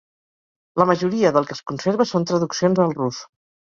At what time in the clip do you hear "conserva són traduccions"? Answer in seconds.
1.75-2.87